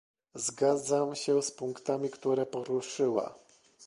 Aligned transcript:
Zgadzam 0.35 1.15
się 1.15 1.41
z 1.41 1.51
punktami, 1.51 2.09
które 2.09 2.45
poruszyła 2.45 3.35